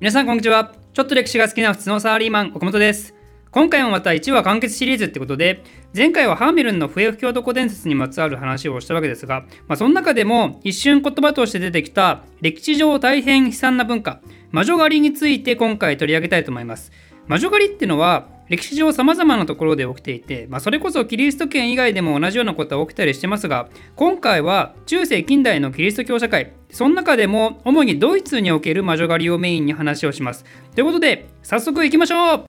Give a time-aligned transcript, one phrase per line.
[0.00, 0.74] 皆さんこんにちは。
[0.92, 3.16] ちょっと歴史が好きな普通のサラリーマン岡本です。
[3.50, 14.20] 今回もまた1話完結シリーズってことで前回はハーメルンの笛吹き男伝説にまつわる話をしたわけですが、まあ、その中でも一瞬言葉として出てきた歴史上大変悲惨な文化
[14.52, 16.92] 魔女狩りについて今回取り上げたいと思います。
[17.26, 30.44] 魔女狩りっていうのは歴史上様々なところで起きていて、まあ、それこそキリスト圏以外でも同じようなことは起きたりしてますが今回は中世近代のキリスト教社会その中でも主にドイツにおける魔女狩りをメインに話をします。
[30.74, 32.44] ということで早速いきましょう。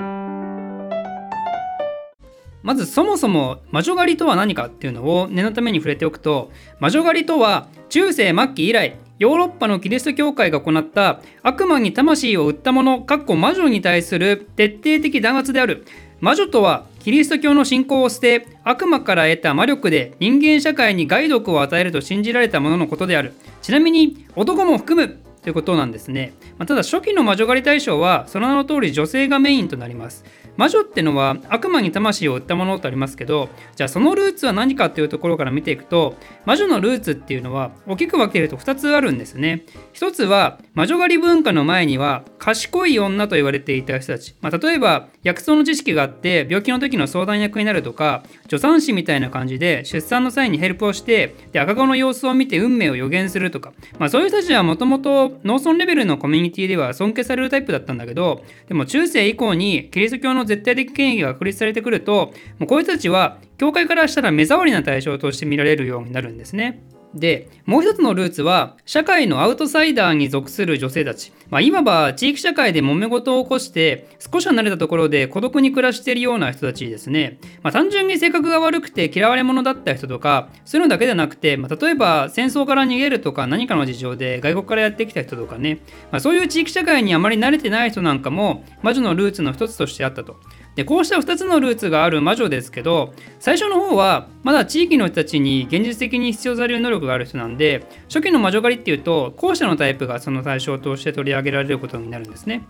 [2.61, 15.85] まずそもそも魔女狩りとは何かっていうのを念のために触れておくと魔女狩りとは中世末期以来ヨーロッパのキリスト教会が行った悪魔に魂を売った者、かっこ魔女に対する徹底的弾圧である。
[16.21, 23.33] 魔女とはキリスト教の信仰を捨て悪魔から得た魔力で人間社会に害毒を与えると信じられたもののことである。
[23.61, 26.33] ちなみに男も含むということなんですね。
[26.57, 30.23] まあ、ただ初期の魔女狩り対象はその名の通り女性がメインとなります。
[30.59, 66.81] 魔女ってのは悪魔に魂を売ったものとありますけどじゃあそのルーツは何かっていうところから見ていくと魔女のルーツっていうのは大きく分けると2つあるんですね一つは魔女狩り文化の前には賢い女と言われていた人たち、まあ、例えば薬草の知識があって病気の時の相談役になるとか助産師みたいな感じで出産の際にヘルプをしてで赤子の様子を見て運命を予言するとか、まあ、そういう人たちはもともと農村レベルのコミュニティでは尊敬されるタイプだったんだけどでも中世以降にキリスト教の絶対的権威が確立されてくるともうこういう人たちは教会からしたら目障りな対象として見られるようになるんですね。
[67.13, 85.79] でもう一つのルーツは社会のアウトサイダーに属する女性たち、まあ、今は地域社会で揉め事を起こして少し離れたところで孤独に暮らしているような人たちですね、まあ、単純に性格が悪くて嫌われ者だった人とかそういうのだけではなくて、まあ、例えば戦争から逃げるとか何かの事情で外国からやってきた人とかね、
[86.11, 90.39] ま、そういう地域社会にあまり慣れてない人なんかも魔女のルーツの一つとしてあったと。
[90.75, 102.63] でこうした2つのルーツがある魔女ですけど最初の方はまだ地域の人たちに現実的に必要される能力がある人なんで初期の魔女狩りっていうと後者のタイプがその対象として取り上げられることになるんですね。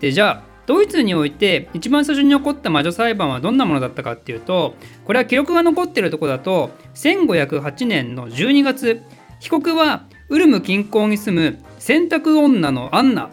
[0.00, 9.02] でじゃあドイツにおいて一番最初に起こった魔女裁判はどんなものだったかっていうとこれは記録が残ってるとこだと1508年の12月
[9.38, 13.30] 被告はウルム近郊に住む洗濯女のアンナ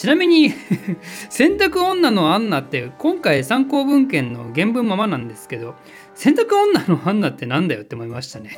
[0.00, 0.50] ちなみに
[1.28, 5.74] 洗濯女のアンナって今回参考文献の原文ままなんですけど
[6.14, 8.50] 洗濯女のアンナってなんだよって思いましたね。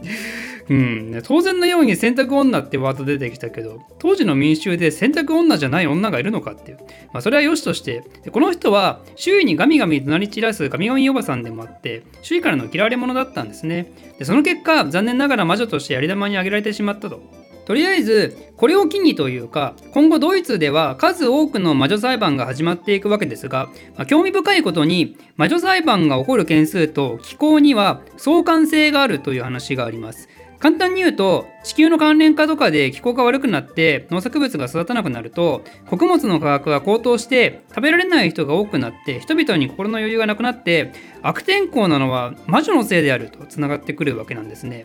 [0.70, 6.78] うん、当然のように洗濯女ってワード出てきたけど当時の民衆で洗濯女じゃない女がいるのかっていう、
[7.12, 13.92] まあ、それは良しとしてこの人は周囲にガミガミ怒鳴り散らすガミガミおばさんでもあって周囲からの嫌われ者だったんですね。
[14.18, 17.39] でその結果残念ながら魔女としてやり玉に挙げられてしまったと。
[17.70, 30.28] とりあえずこれを機にというか今後ドイツでは数多くの魔女裁判が始まっていくわけですが、まあ、興味深いことに魔女裁判が起こる件数と気候には相関性があるという話があります。
[30.60, 44.84] 簡単に言うと地球の関連化とかで気候が悪くなって農作物が育たなくなると穀物の価格が高騰して食べられない人が多くなって人々に心の余裕がなくなって悪天候なのは魔女のせいであるとつながってくるわけなんですね。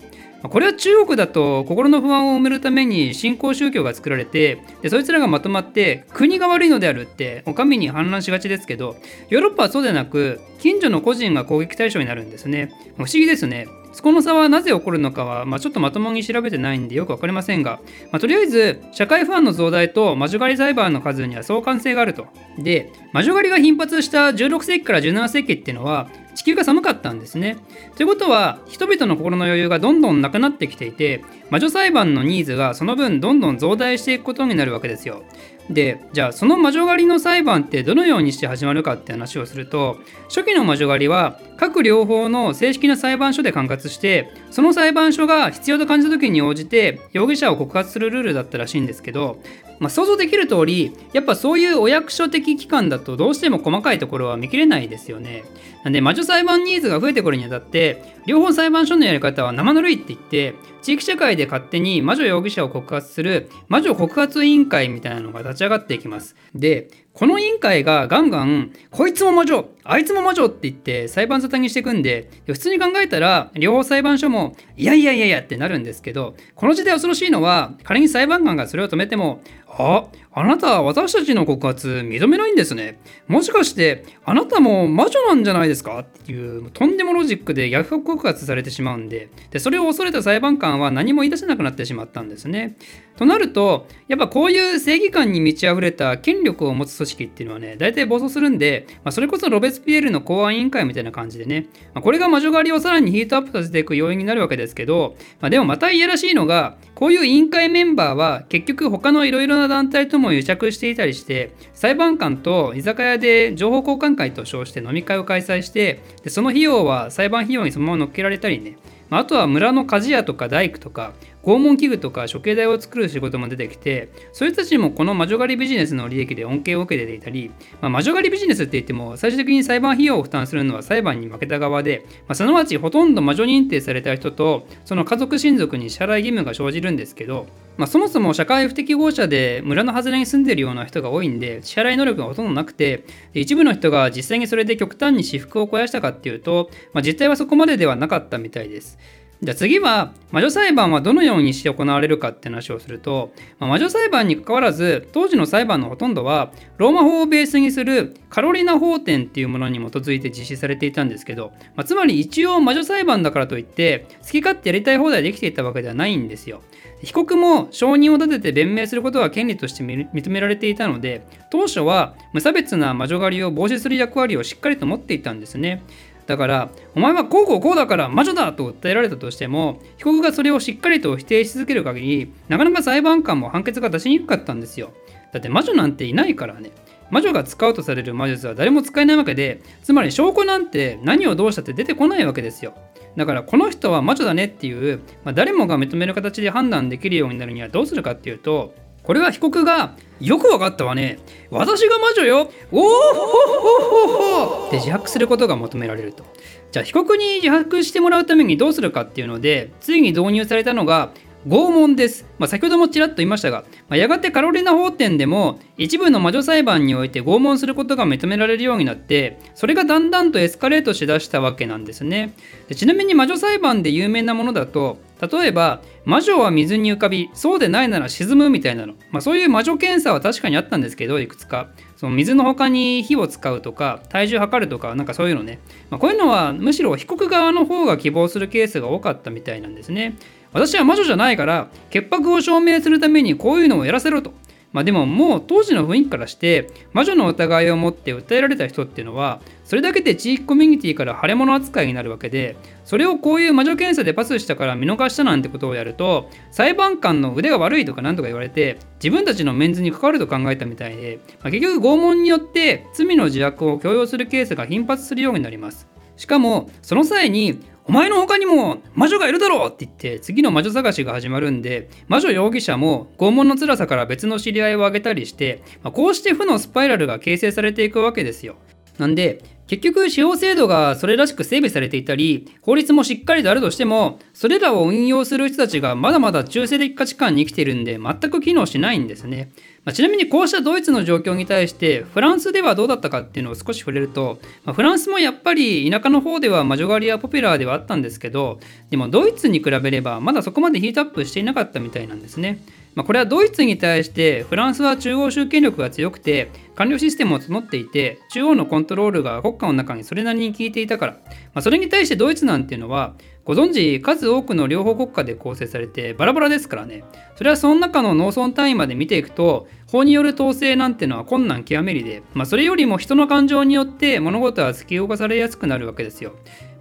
[0.50, 8.96] これは中国だと心の不安を埋めるために新興宗教が作られてでそいつらがまとまって国が悪いのであるってお上に反乱しがちですけど
[9.30, 17.80] ヨーロッパはそうでなく近所の個人が攻撃対象になるんですね不思議ですねそこの差はなぜ起こるのかは、まあ、ちょっとまともに調べてないんでよく分かりませんが、
[18.12, 22.28] まあ、とりあえず社会不安の増大と魔女狩り裁判の数には相関性があると。
[22.58, 27.56] で魔女狩りが頻発した16世紀から17世紀っていうのは地球が寒かったんですね。
[27.96, 35.24] ということは人々の心の余裕がどんどんなくなってきていて魔女裁判のニーズがその分どんどん増大していくことになるわけですよ。
[35.70, 49.38] でじゃあその魔女狩りの裁判ってどのようにして始まるかって話をすると初期の魔女狩りは各両方の正式な裁判所で管轄してその裁判所が必要と感じた時に応じて容疑者を告発するルールだったらしいんですけど、
[49.82, 55.44] まあ、想像できる通りやっぱそういうお役所的機関だとどうしても細かいところは見切れないですよね。
[55.84, 66.38] なんで魔女裁判ニーズが増えてくるにあたって両方裁判所のやり方は生ぬるいって言って地域社会で勝手に魔女容疑者を告発する魔女告発委員会みたいなのが立ち上がっていきます。
[66.56, 79.42] でこの委員会がガンガンこいつも魔女あいつも魔女って言って裁判沙汰にしていくんで普通に考えたら両方裁判所もいやいやいやいやってなるんですけどこの時代恐ろしいのは仮に裁判官がそれを止めても
[79.78, 83.00] ああなたは私たちの告発認めないんですね。
[83.28, 86.00] もしかしてあなたも魔女なんじゃないですか？
[86.00, 92.78] っていうとんでもロジックで逆告発されてしまうんででそれを恐れた裁判官は何も言い出せなくなってしまったんですね。
[93.18, 118.78] となるとやっぱこういう正義感に満ち溢れた権力を持つ組織っていうのはね大体暴走するんで、まあ、それこそロベスピエールの公安委員会みたいな感じでね、まあ、これが魔女狩りをさらにヒートアップさせていく要因になるわけですけど、まあ、でもまたいやらしいのがこういう委員会メンバーは結局他のいろいろな団体とも癒着していたりして裁判官と居酒屋で情報交換会と称して飲み会を開催してでその費用は裁判費用にそのまま乗っけられたりね
[119.10, 121.14] まあとは村の鍛冶屋とか大工とか
[121.46, 127.52] 拷問器具とか処刑台を作る仕事も出てきてそういう人たちもこの魔女狩りビジネスの利益で恩恵を受けていたり、
[127.82, 137.46] まあ、魔女狩りビジネスって言っても最終的に裁判費用を負担するのは裁判に負けた側で、まあ、すなわちほとんど魔女認定された人とその家族親族に支払い義務が生じるんですけど
[137.78, 143.04] まあ、そもそも社会不適合者で村の外れに住んでるような人が多いんで支払い能力がほとんどなくて
[143.34, 148.98] 一部の人が実際にそれで極端に私服を肥やしたかっていうと、まあ、実態はそこまでではなかったみたいです。
[149.42, 166.62] じゃあ次は魔女裁判はどのようにして行われるかって話をすると、まあ、魔女裁判にかかわらず当時の裁判のほとんどはローマ法をベースにするカロリナ法典っていうものに基づいて実施されていたんですけど、まあ、つまり一応魔女裁判だからといって好き勝手やりたい放題できていたわけではないんですよ。
[167.04, 175.84] 被告も証人を立てて弁明することが権利として認められていたので当初は無差別な魔女狩りを防止する役割をしっかりと持っていたんですね。
[176.28, 184.92] だからお前はこうこうこうだから魔女だと訴えられたとしても被告がそれをしっかりと否定し続ける限りなかなか裁判官も判決が出しにくかったんですよ。
[185.32, 186.72] だって魔女なんていないからね。
[187.12, 192.74] 魔女が使うとされる魔術は誰も使えないわけでつまり証拠なんて何をどうしたって出てこないわけですよ。
[193.16, 198.74] だからこの人は魔女だねっていう、まあ、誰もが認める形で判断できるようになるにはどうするかっていうと
[199.06, 201.20] これは被告がよくわかったわね。
[201.52, 202.52] 私が魔女よ。
[202.72, 204.68] おおほほほ。
[204.68, 206.24] って自白することが求められると。
[206.72, 211.12] じゃあ被告に自白してもらうためにどうするかっていうのでついに導入されたのが
[211.48, 212.26] 拷問です。
[212.40, 222.34] まあ、先ほどもちらっと言いましたが、まあ、やがてカロリナ法典でも一部の魔女裁判において拷問することが認められるようになってそれがだんだんとエスカレートしだしたわけなんですね。
[222.68, 231.70] でちなみに魔女裁判で有名なものだと例えば魔女は水に浮かびそうでないなら沈むみたいなの、まあ、そういう魔女検査は確かにあったんですけどいくつか。
[231.96, 235.60] その水の他に火を使うとか体重測るとかなんかそういうのね、
[235.90, 240.18] まあ、こういうのはむしろ被告側の方が希望するケースが多かったみたいなんですね。
[240.52, 244.34] 私は魔女じゃないから潔白を証明するためにこういうのをやらせろと。
[244.76, 265.88] まあでももう当時の雰囲気からして魔女の疑いを持って訴えられた人っていうのはそれだけで地域コミュニティから腫れ物扱いになるわけでそれをこういう魔女検査でパスしたから見逃したなんてことをやると裁判官の腕が悪いとか何とか言われて自分たちのメンズに関わると考えたみたいで、まあ、結局拷問によって罪の自白を強要するケースが頻発するようになります。
[266.18, 278.56] しかもその際にお前の他にも魔女がいるだろうって言って次の魔女探しが始まるんで魔女容疑者も拷問の辛さから別の知り合いを挙げたりして、まあ、こうして負のスパイラルが形成されていくわけですよ。
[278.98, 289.52] なんで結局司法制度がそれらしく整備されていたり法律もしっかりとあるとしてもそれらを運用する人たちがまだまだ中性的価値観に生きてるんで全く機能しないんですね。
[289.84, 298.60] まあ、ちなみにこうしたドイツの状況に対してフランスではどうだったかっていうのを少し触れると、まあ、フランスもやっぱり田舎の方では魔女狩りはポピュラーではあったんですけど
[298.90, 302.60] でもドイツに比べればまだそこまでヒートアップしていなかったみたいなんですね。
[302.96, 311.20] まあ、これはドイツに対してフランスは中央集権力が強くて官僚システムを募っていて中央のコントロールが国家の中にそれなりに効いていたから、ま
[311.56, 317.04] あ、それに対してドイツなんていうのはご存知数多くの両方国家で構成されてバラバラですからね。
[317.36, 326.34] それはその中の農村単位まで見ていくと法による統制なんてのは困難極めりで、まあ、それよりも人の感情によって物事は突き動かされやすくなるわけですよ。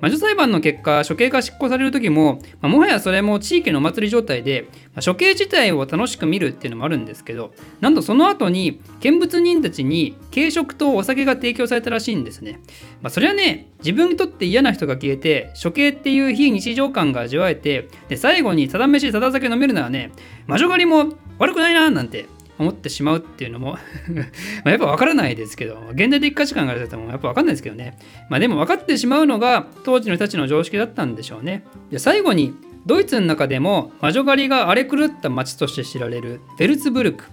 [0.04, 12.60] 魔女裁判の結果処刑が執行される時も、まあ、もはやそれも地域のお祭り状態で、まあ、処刑自体を楽しく見るっていうのもあるんですけどなんとその後に見物人たちに軽食とお酒が提供されたらしいんですね、
[13.00, 20.12] まあ、それはね自分にとって嫌な人が消えて処刑っていう非日常感が味わえてで最後にただ飯ただ酒飲めるならね
[20.46, 22.26] 魔女狩りも悪くないななんて
[22.58, 23.78] 思ってしまうっていうのも
[24.64, 27.98] やっぱ分からないですけど現代的価値観からてもやっぱ分かんないですけどね。
[28.30, 31.64] まあでも分かってしまうのが当時の人たちの常識だったんでしょうね。
[31.90, 32.54] で最後に
[32.86, 37.24] ドイツの中でも魔女狩りが荒れ狂った町として知られるベルツブルク。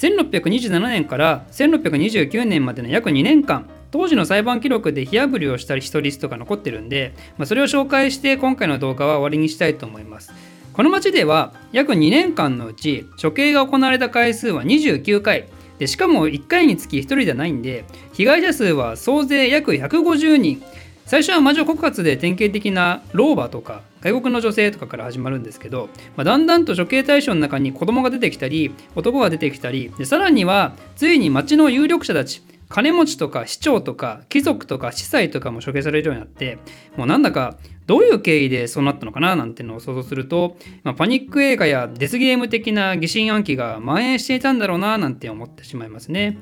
[0.00, 10.32] 1627年から1629年までの約2年間当時の裁判記録で火あぶりをした人リストが残ってるんで、まあ、それを紹介して今回の動画は終わりにしたいと思います。
[10.80, 15.46] この町では約2年間のうち処刑が行われた回数は29回。
[15.78, 17.84] でしかも1回につき1人じゃないんで
[18.14, 20.62] 被害者数は総勢約150人。
[21.04, 36.58] 最初は魔女告発で典型的な老婆とか外国の女性とかから始まるんですけど、まあ、だんだんと処刑対象の中に子供が出てきたり男が出てきたりでさらにはついに町の有力者たち金持ちとか市長とか貴族とか司祭とかも処刑されるようになって
[36.96, 46.38] もうなんだかどういう経緯でそうなったのかななんてのを想像すると、まあ、パニック映画やデスゲーム的な疑心暗鬼が蔓延していたんだろうななんて思ってしまいますね。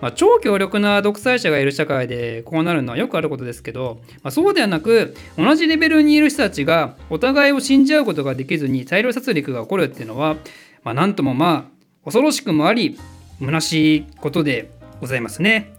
[0.00, 10.36] まあ、超強力な独裁者がいる社会でこうなるのはよくあることですけど、まあ、そうではなく同じレベルにいる人たちがお互いを信じ合うことができずに大量殺戮が起こるっていうのは、
[10.82, 12.98] まあ、なんともまあ恐ろしくもあり
[13.40, 14.70] 虚しいことで
[15.02, 15.74] ございますね。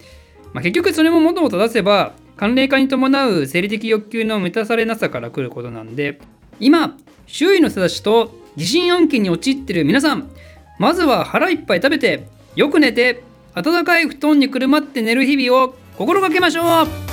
[0.51, 6.19] まあ、結局それも元を正せば寒冷化に伴う生理的欲求の満たされなさから来ることなんで
[6.59, 10.29] 今周囲の人たちと疑心暗鬼に陥ってる皆さん
[10.77, 13.23] まずは腹いっぱい食べてよく寝て
[13.55, 17.12] 暖かい布団にくるまって寝る日々を心がけましょう